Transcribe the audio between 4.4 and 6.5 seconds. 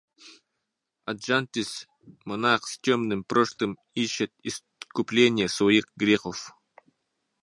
искупления своих грехов.